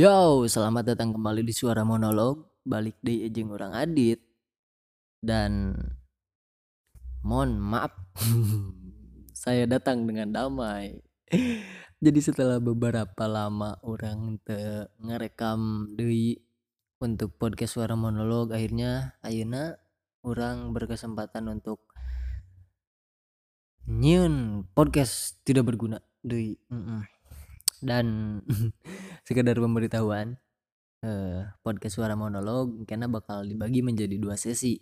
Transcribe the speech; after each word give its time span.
Yo, 0.00 0.48
selamat 0.48 0.96
datang 0.96 1.12
kembali 1.12 1.44
di 1.44 1.52
Suara 1.52 1.84
Monolog. 1.84 2.64
Balik 2.64 3.04
di 3.04 3.20
ejeng 3.28 3.52
orang 3.52 3.76
Adit. 3.76 4.16
Dan 5.20 5.76
mohon 7.20 7.60
maaf, 7.60 7.92
saya 9.44 9.68
datang 9.68 10.08
dengan 10.08 10.32
damai. 10.32 10.96
Jadi 12.04 12.16
setelah 12.24 12.56
beberapa 12.64 13.28
lama 13.28 13.76
orang 13.84 14.40
te 14.40 14.88
ngerekam 15.04 15.92
untuk 17.04 17.36
podcast 17.36 17.76
Suara 17.76 17.92
Monolog, 17.92 18.56
akhirnya 18.56 19.20
ayeuna 19.20 19.76
orang 20.24 20.72
berkesempatan 20.72 21.44
untuk 21.52 21.92
nyun 23.84 24.64
podcast 24.72 25.44
tidak 25.44 25.68
berguna 25.68 26.00
deui. 26.24 26.56
Mm-mm. 26.72 27.19
Dan 27.80 28.38
sekedar 29.26 29.56
pemberitahuan 29.56 30.36
eh, 31.04 31.48
podcast 31.64 31.96
suara 31.96 32.14
monolog 32.14 32.84
karena 32.84 33.08
bakal 33.08 33.44
dibagi 33.44 33.80
menjadi 33.80 34.16
dua 34.20 34.36
sesi. 34.36 34.80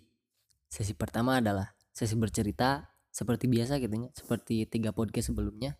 Sesi 0.69 0.93
pertama 0.93 1.39
adalah 1.39 1.73
sesi 1.89 2.13
bercerita 2.19 2.85
seperti 3.09 3.49
biasa 3.49 3.81
gitu 3.81 4.11
seperti 4.13 4.67
tiga 4.69 4.93
podcast 4.93 5.33
sebelumnya. 5.33 5.79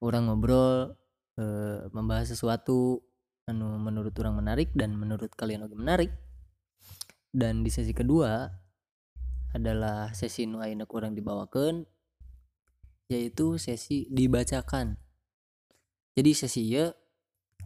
Orang 0.00 0.32
ngobrol 0.32 0.96
eh, 1.36 1.86
membahas 1.92 2.32
sesuatu 2.32 3.04
anu 3.48 3.80
menurut 3.80 4.14
orang 4.20 4.40
menarik 4.40 4.72
dan 4.72 4.96
menurut 4.96 5.30
kalian 5.36 5.68
juga 5.68 5.76
menarik. 5.76 6.10
Dan 7.30 7.62
di 7.62 7.70
sesi 7.70 7.94
kedua 7.94 8.50
adalah 9.54 10.14
sesi 10.14 10.46
nu 10.46 10.62
ayeuna 10.62 10.86
kurang 10.86 11.14
dibawakan 11.14 11.82
yaitu 13.10 13.58
sesi 13.58 14.06
dibacakan 14.06 14.94
jadi 16.18 16.30
sesi 16.34 16.62
ya 16.66 16.90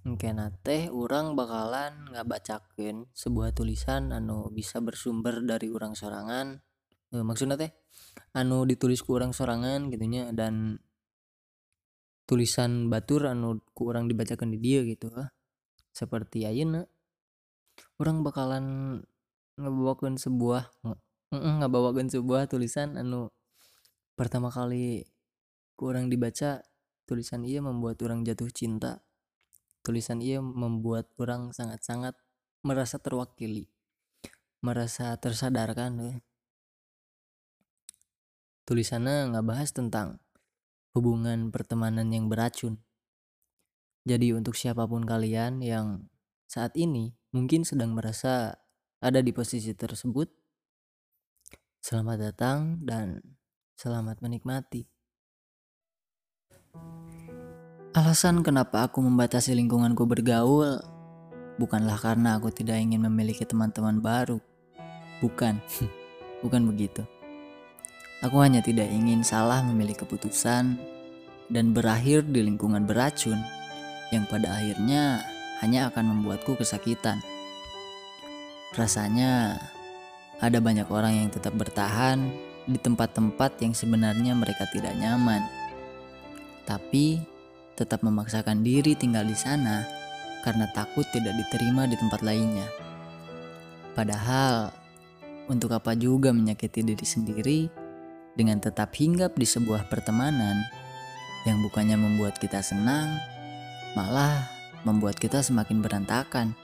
mungkin 0.05 0.37
teh 0.61 0.93
orang 0.93 1.33
bakalan 1.33 2.13
nggak 2.13 2.29
bacakan 2.29 3.09
sebuah 3.17 3.57
tulisan 3.57 4.13
anu 4.13 4.53
bisa 4.53 4.85
bersumber 4.85 5.41
dari 5.41 5.73
orang 5.73 5.97
sorangan. 5.97 6.61
E, 7.09 7.25
maksudnya 7.25 7.57
teh 7.57 7.73
anu 8.37 8.69
ditulis 8.69 9.01
ku 9.01 9.17
orang 9.17 9.33
sorangan 9.33 9.89
gitunya 9.89 10.29
dan 10.37 10.77
tulisan 12.29 12.93
batur 12.93 13.33
anu 13.33 13.65
ku 13.73 13.89
orang 13.89 14.05
dibacakan 14.05 14.53
di 14.53 14.59
dia 14.61 14.85
gitu 14.85 15.09
ah 15.17 15.33
seperti 15.95 16.45
ayeuna 16.45 16.85
orang 17.97 18.21
bakalan 18.21 18.65
ngebawakan 19.57 20.21
sebuah 20.21 20.69
nggak 21.33 21.71
bawakan 21.71 22.07
sebuah 22.11 22.51
tulisan 22.51 22.99
anu 22.99 23.31
pertama 24.19 24.51
kali 24.51 25.07
ku 25.79 25.91
orang 25.91 26.11
dibaca 26.11 26.63
tulisan 27.05 27.45
ia 27.45 27.61
membuat 27.61 28.01
orang 28.05 28.25
jatuh 28.25 28.49
cinta. 28.53 29.05
Tulisan 29.85 30.25
ia 30.25 30.41
membuat 30.41 31.13
orang 31.21 31.53
sangat-sangat 31.53 32.17
merasa 32.65 32.97
terwakili. 33.01 33.69
Merasa 34.65 35.13
tersadarkan 35.21 35.93
ya. 36.01 36.15
tulisannya 38.65 39.29
nggak 39.29 39.45
bahas 39.45 39.77
tentang 39.77 40.25
hubungan 40.97 41.53
pertemanan 41.53 42.09
yang 42.09 42.33
beracun. 42.33 42.81
Jadi 44.09 44.33
untuk 44.33 44.57
siapa 44.57 44.89
pun 44.89 45.05
kalian 45.05 45.61
yang 45.61 46.09
saat 46.49 46.73
ini 46.81 47.13
mungkin 47.37 47.69
sedang 47.69 47.93
merasa 47.93 48.57
ada 49.05 49.21
di 49.21 49.37
posisi 49.37 49.77
tersebut 49.77 50.33
selamat 51.85 52.33
datang 52.33 52.81
dan 52.81 53.21
selamat 53.77 54.25
menikmati 54.25 54.94
Alasan 57.95 58.43
kenapa 58.43 58.91
aku 58.91 58.99
membatasi 58.99 59.55
lingkunganku 59.55 60.03
bergaul 60.03 60.83
bukanlah 61.63 61.95
karena 61.95 62.43
aku 62.43 62.51
tidak 62.51 62.83
ingin 62.83 63.07
memiliki 63.07 63.47
teman-teman 63.47 64.03
baru. 64.03 64.43
Bukan, 65.23 65.63
bukan 66.43 66.67
begitu. 66.67 67.07
Aku 68.19 68.43
hanya 68.43 68.59
tidak 68.67 68.91
ingin 68.91 69.23
salah 69.23 69.63
memilih 69.63 69.95
keputusan 69.95 70.75
dan 71.55 71.71
berakhir 71.71 72.27
di 72.27 72.43
lingkungan 72.43 72.83
beracun 72.83 73.39
yang 74.11 74.27
pada 74.27 74.51
akhirnya 74.51 75.23
hanya 75.63 75.87
akan 75.87 76.19
membuatku 76.19 76.59
kesakitan. 76.59 77.23
Rasanya 78.75 79.55
ada 80.43 80.59
banyak 80.59 80.91
orang 80.91 81.15
yang 81.15 81.31
tetap 81.31 81.55
bertahan 81.55 82.27
di 82.67 82.75
tempat-tempat 82.75 83.55
yang 83.63 83.71
sebenarnya 83.71 84.35
mereka 84.35 84.67
tidak 84.75 84.99
nyaman. 84.99 85.47
Tapi 86.67 87.34
tetap 87.75 88.07
memaksakan 88.07 88.63
diri 88.63 88.95
tinggal 88.95 89.27
di 89.27 89.35
sana 89.35 89.83
karena 90.47 90.71
takut 90.71 91.07
tidak 91.11 91.35
diterima 91.35 91.87
di 91.91 91.99
tempat 91.99 92.23
lainnya. 92.23 92.67
Padahal, 93.95 94.75
untuk 95.51 95.75
apa 95.75 95.95
juga 95.95 96.31
menyakiti 96.35 96.83
diri 96.83 97.07
sendiri 97.07 97.61
dengan 98.35 98.59
tetap 98.59 98.91
hinggap 98.95 99.39
di 99.39 99.47
sebuah 99.47 99.87
pertemanan 99.87 100.63
yang 101.47 101.61
bukannya 101.63 101.95
membuat 101.95 102.41
kita 102.41 102.63
senang, 102.65 103.15
malah 103.95 104.49
membuat 104.83 105.19
kita 105.19 105.41
semakin 105.41 105.81
berantakan. 105.85 106.57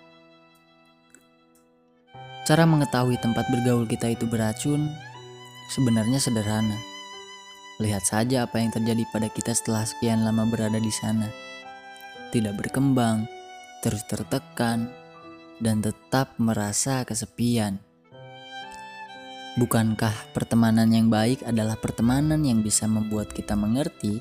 Cara 2.49 2.67
mengetahui 2.67 3.21
tempat 3.23 3.47
bergaul 3.53 3.87
kita 3.87 4.11
itu 4.11 4.27
beracun 4.27 4.91
sebenarnya 5.71 6.19
sederhana 6.19 6.90
Lihat 7.81 8.05
saja 8.05 8.45
apa 8.45 8.61
yang 8.61 8.69
terjadi 8.69 9.09
pada 9.09 9.33
kita 9.33 9.57
setelah 9.57 9.89
sekian 9.89 10.21
lama 10.21 10.45
berada 10.45 10.77
di 10.77 10.93
sana. 10.93 11.33
Tidak 12.29 12.53
berkembang, 12.53 13.25
terus 13.81 14.05
tertekan, 14.05 14.93
dan 15.65 15.81
tetap 15.81 16.37
merasa 16.37 17.09
kesepian. 17.09 17.81
Bukankah 19.57 20.13
pertemanan 20.37 20.93
yang 20.93 21.09
baik 21.09 21.41
adalah 21.43 21.75
pertemanan 21.75 22.45
yang 22.45 22.61
bisa 22.61 22.85
membuat 22.85 23.33
kita 23.33 23.57
mengerti 23.57 24.21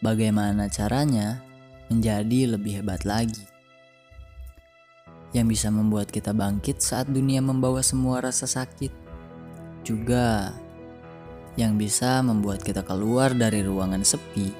bagaimana 0.00 0.66
caranya 0.66 1.44
menjadi 1.92 2.56
lebih 2.56 2.80
hebat 2.80 3.04
lagi? 3.04 3.44
Yang 5.36 5.60
bisa 5.60 5.68
membuat 5.68 6.08
kita 6.08 6.32
bangkit 6.32 6.80
saat 6.80 7.08
dunia 7.08 7.44
membawa 7.44 7.84
semua 7.84 8.24
rasa 8.24 8.48
sakit, 8.48 8.92
juga 9.86 10.52
yang 11.56 11.76
bisa 11.76 12.24
membuat 12.24 12.64
kita 12.64 12.80
keluar 12.80 13.36
dari 13.36 13.60
ruangan 13.60 14.00
sepi 14.00 14.52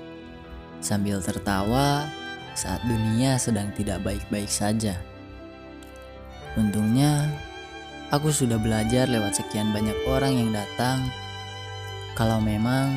sambil 0.82 1.22
tertawa 1.24 2.04
saat 2.52 2.84
dunia 2.84 3.40
sedang 3.40 3.72
tidak 3.72 4.04
baik-baik 4.04 4.50
saja. 4.50 4.98
Untungnya, 6.52 7.32
aku 8.12 8.28
sudah 8.28 8.60
belajar 8.60 9.08
lewat 9.08 9.40
sekian 9.40 9.72
banyak 9.72 9.96
orang 10.04 10.36
yang 10.36 10.50
datang. 10.52 11.00
Kalau 12.12 12.44
memang 12.44 12.92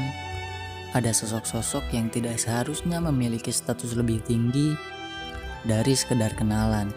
ada 0.92 1.16
sosok-sosok 1.16 1.88
yang 1.96 2.12
tidak 2.12 2.36
seharusnya 2.36 3.00
memiliki 3.00 3.48
status 3.48 3.96
lebih 3.96 4.20
tinggi 4.28 4.76
dari 5.64 5.96
sekedar 5.96 6.36
kenalan. 6.36 6.92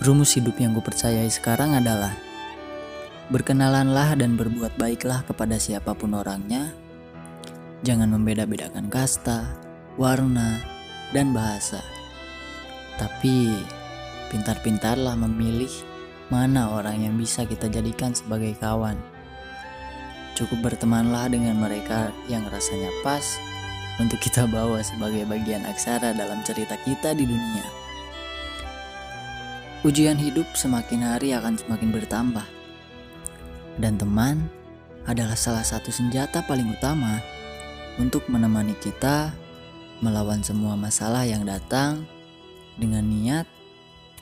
Rumus 0.00 0.32
hidup 0.32 0.56
yang 0.56 0.72
kupercayai 0.72 1.28
sekarang 1.28 1.76
adalah 1.76 2.16
Berkenalanlah 3.30 4.18
dan 4.18 4.34
berbuat 4.34 4.74
baiklah 4.74 5.22
kepada 5.22 5.54
siapa 5.54 5.94
pun 5.94 6.18
orangnya. 6.18 6.74
Jangan 7.86 8.10
membeda-bedakan 8.10 8.90
kasta, 8.90 9.54
warna, 9.94 10.58
dan 11.14 11.30
bahasa. 11.30 11.78
Tapi 12.98 13.54
pintar-pintarlah 14.34 15.14
memilih 15.14 15.70
mana 16.26 16.74
orang 16.74 17.06
yang 17.06 17.14
bisa 17.14 17.46
kita 17.46 17.70
jadikan 17.70 18.10
sebagai 18.10 18.50
kawan. 18.58 18.98
Cukup 20.34 20.66
bertemanlah 20.66 21.30
dengan 21.30 21.54
mereka 21.54 22.10
yang 22.26 22.42
rasanya 22.50 22.90
pas 23.06 23.38
untuk 24.02 24.18
kita 24.18 24.50
bawa 24.50 24.82
sebagai 24.82 25.22
bagian 25.30 25.62
aksara 25.70 26.18
dalam 26.18 26.42
cerita 26.42 26.74
kita 26.82 27.14
di 27.14 27.30
dunia. 27.30 27.66
Ujian 29.86 30.18
hidup 30.18 30.50
semakin 30.58 31.06
hari 31.06 31.30
akan 31.30 31.54
semakin 31.54 31.94
bertambah 31.94 32.59
dan 33.76 34.00
teman 34.00 34.48
adalah 35.04 35.36
salah 35.36 35.62
satu 35.62 35.92
senjata 35.92 36.42
paling 36.48 36.66
utama 36.72 37.20
untuk 38.00 38.24
menemani 38.32 38.72
kita 38.80 39.30
melawan 40.00 40.40
semua 40.40 40.74
masalah 40.74 41.28
yang 41.28 41.44
datang 41.44 42.08
dengan 42.80 43.04
niat 43.04 43.44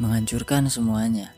menghancurkan 0.02 0.66
semuanya. 0.66 1.37